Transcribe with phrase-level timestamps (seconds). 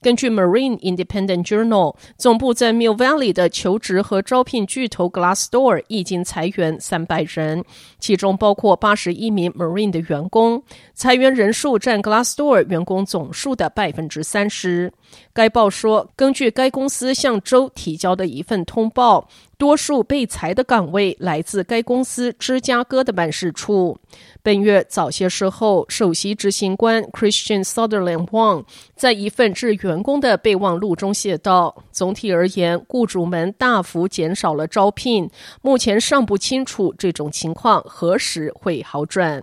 [0.00, 7.64] 根据 Marine Independent Journal，总部在 Mill Valley 的求职和招聘巨头 Glassdoor 已经裁员三百人，
[7.98, 10.62] 其中包括八十一名 Marine 的员工。
[10.94, 14.92] 裁员人数占 Glassdoor 员工总数的百分之三十。
[15.32, 19.28] 该报说，根据该公司向州提交的一份通报，
[19.58, 23.98] 多数被裁的岗位来自该公司芝加哥的办事处。
[24.42, 28.64] 本月早些时候，首席执行官 Christian Sutherland Wang
[28.94, 35.28] 在一份致员工的备忘录中写道：“总体而言，雇主们大幅减少了招聘，
[35.62, 39.42] 目前尚不清楚这种情况何时会好转。”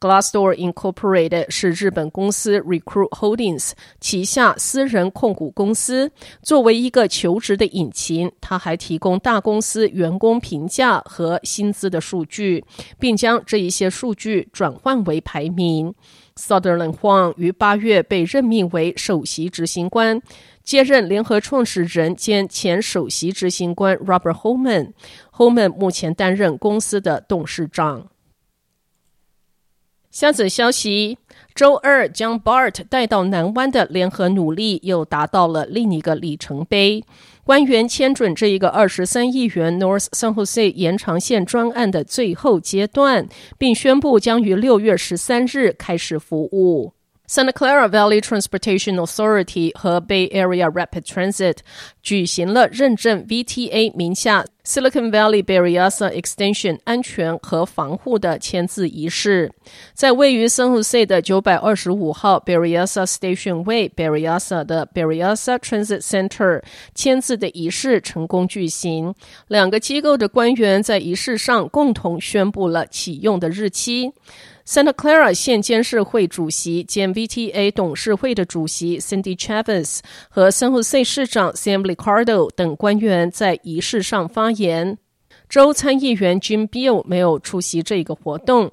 [0.00, 6.10] Glassdoor Incorporated 是日本公司 Recruit Holdings 旗下私人控股公司，
[6.42, 12.62] 作为一个求职的引擎，它还提供大公司员工评价和薪资的数据，
[12.98, 14.46] 并将这一些数据。
[14.52, 15.94] 转换为排名。
[16.36, 20.20] Sutherland Huang 于八月被任命为首席执行官，
[20.62, 24.92] 接任联合创始人兼前首席执行官 Robert Holman。
[25.32, 28.08] Holman 目前担任公司的董事长。
[30.10, 31.18] 下则消息：
[31.54, 37.04] 周二将 BART 带到南湾的联合努力又达到了另一个里程碑。
[37.48, 46.92] 官员签准这一个二十三亿元 North San Jose 延长线专案的最后阶段，并宣布将于六月十三日开始服务。
[47.26, 51.56] Santa Clara Valley Transportation Authority 和 Bay Area Rapid Transit
[52.02, 59.50] 举行了认证 VTA 名下 Silicon Valley Berryessa Extension 安全和防护的签字仪式，
[59.94, 66.62] 在位于 San Jose 的九百二十五号 Berryessa Station Way Berryessa 的 Berryessa Transit Center
[66.94, 69.14] 签字的仪式成功举行。
[69.46, 74.12] 两个机构的官员在仪式上共同宣布了启用的日期。
[74.66, 84.52] Santa Clara 县监事会主席兼 VTA 董事会的主席 Cindy Chavez 和 San Jose 市长 Sam Liccardo 等官员在仪式上发。
[85.48, 88.70] 州参议员 Jim Bil 没有出席这个活动。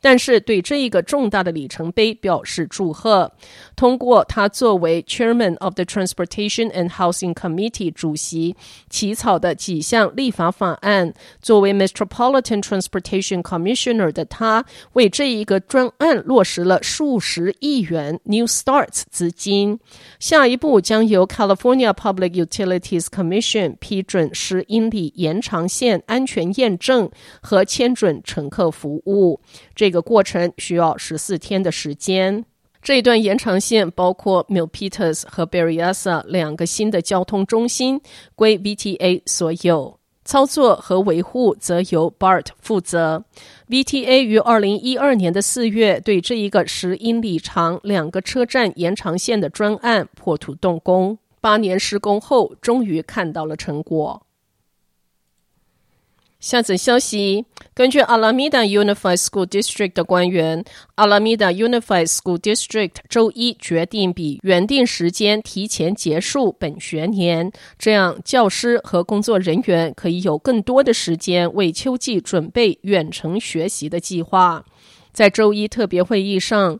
[0.00, 3.30] 但是对这一个重大的里程碑表示祝贺。
[3.76, 8.56] 通过他作为 Chairman of the Transportation and Housing Committee 主席
[8.90, 19.78] 起草的几项立法法案，作为 Metropolitan Transportation Commissioner 的他，为这一个专案落实了数十亿元 New Starts 资金。
[20.18, 27.10] 下一步将由 California Public Utilities Commission 批准十英里延长线安全验证
[27.40, 29.40] 和签准乘客服务。
[29.74, 32.44] 这这个过程需要十四天的时间。
[32.82, 37.98] 这一段延长线包括 Milpitas 和 Berryessa 两个新的交通中心，
[38.34, 43.24] 归 VTA 所有，操作和维护则由 BART 负责。
[43.70, 54.26] VTA 于二零一二年的四月对这一个十英里长两个车站延长线的专案破土动工，八年施工后，终于看到了成果。
[56.40, 57.44] 下则消息，
[57.74, 74.64] 根据 Alameda Unified School District 的官员，Alameda Unified School District 周一决定比原定时间提前结束本学年，这样教师和工作人员可以有更多的时间为秋季准备远程学习的计划。
[75.12, 76.78] 在周一特别会议上，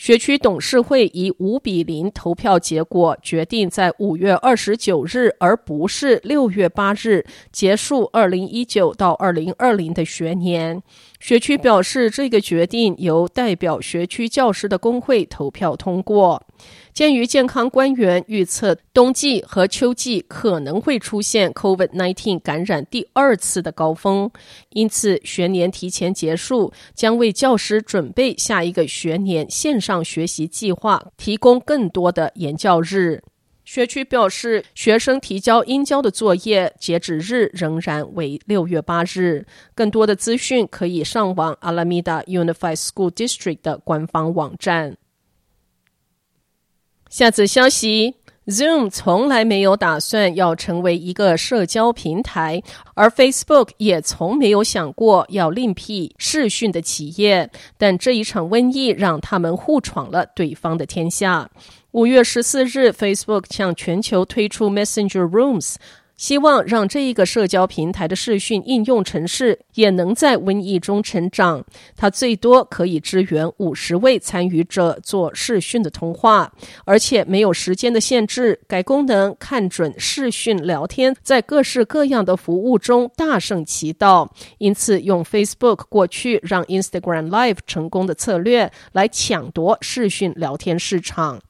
[0.00, 7.22] 学区董事会以五比零投票结果决定，在五月二十九日，而不是六月八日
[7.52, 10.82] 结束二零一九到二零二零的学年。
[11.20, 16.42] 学区表示，这个决定由代表学区教师的工会投票通过。
[16.92, 24.30] 鉴于健康官员预测冬季和秋季可能会出现 COVID-19 感染第二次的高峰，
[24.70, 33.22] 因此学年提前结束将为教师准备下一个学年线上学习计划提供更多的研教日。
[33.72, 39.46] 学区表示，学生提交应交的作业截止日仍然为六月八日。
[39.76, 44.96] 更多的资讯可以上网 Alameda Unified School District 的官方网站。
[47.10, 48.16] 下则消息
[48.48, 52.60] ：Zoom 从来没有打算要成为一个社交平台，
[52.94, 57.48] 而 Facebook 也从没有想过要另辟视讯的企业。
[57.78, 61.48] 但这一场瘟疫让他们互闯了对方的天下。
[61.92, 65.74] 五月十四日，Facebook 向全球推出 Messenger Rooms。
[66.16, 71.64] 希望让这一个社交平台的视讯应用程式也能在瘟疫中成长。
[71.96, 76.52] 它最多可以支援五十位参与者做视讯的通话，
[76.84, 78.60] 而且没有时间的限制。
[78.68, 91.40] 该功能看准视讯聊天在各式各样的服务中大胜其道，因此用 Facebook 过去让 Instagram Live 成功的策略来抢夺视讯聊天市场。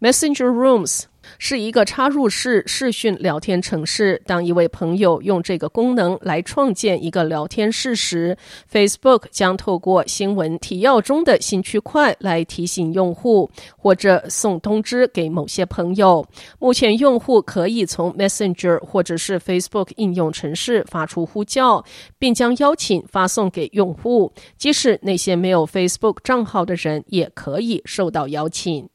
[0.00, 1.04] Messenger Rooms。
[1.38, 4.20] 是一个插入式视讯聊天程式。
[4.26, 8.36] 当一位朋友用这个功能来创建一个聊天室时
[8.70, 16.24] ，Facebook 将透过新闻提要中的新区块来提醒用户，或者送通知给某些朋友。
[16.58, 21.82] 目前，用户可以从 Messenger 或者是 Facebook 应用程式发出呼叫，
[22.18, 24.30] 并将邀请发送给用户。
[24.58, 28.88] 即使那些没有 Facebook 账号的人，也可以受到邀请。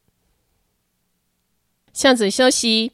[2.00, 2.94] 下则消息。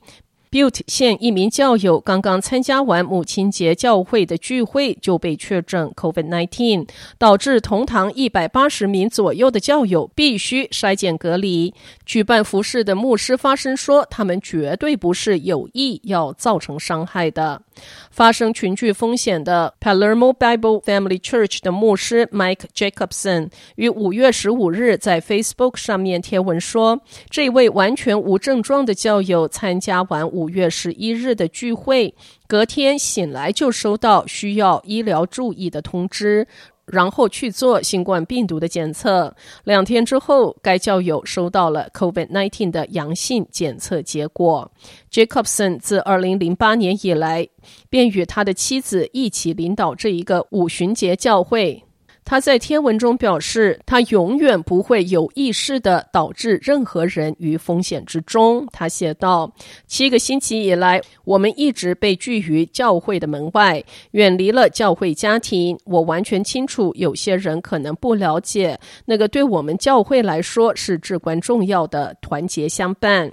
[0.55, 6.87] Butte 县一名教友刚刚参加完母亲节教会的聚会，就被确诊 COVID-19，
[7.17, 11.73] 导致同堂一百八十名左右的教友必须筛检隔离。
[12.05, 17.61] 举办服事的牧师发声说，他们绝对不是有意要造成伤害的。
[18.09, 32.13] 发生群聚风险的 Palermo Bible Family Church 的牧师 Mike Jacobson 于五月十五日在 Facebook 上面贴文说，这位完全无症状的教友参加完五五月十一日的聚会，
[32.47, 36.47] 隔天醒来就收到需要医疗注意的通知，
[36.85, 39.35] 然后去做新冠病毒的检测。
[39.63, 44.71] 两天之后，该教友收到了 COVID-19 的阳性检测结果。
[45.11, 47.47] Jacobson 自二零零八年以来，
[47.89, 51.84] 便与他的妻子一起领导这一个五旬节教会。
[52.25, 58.67] 他在天文中表示，他永远不会有意识地导致任何人于风险之中。
[58.71, 59.49] 他写道
[59.85, 63.81] ：“七个星期以来，我们一直被拒于教会的门外，
[64.11, 65.77] 远离了教会家庭。
[65.85, 73.31] 我完全清楚，有些人可能不了解，那个对我们教会来说是至关重要的团结相伴。”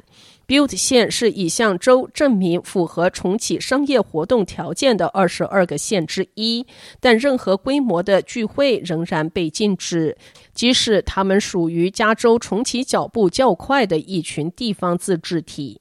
[0.52, 6.66] Butte 县是已向州证明符合重启商业活动条件的二十二个县之一，
[7.00, 10.14] 但任何规模的聚会仍然被禁止，
[10.52, 15.80] 即使他们属于加州重启脚步较快的一群地方自治体。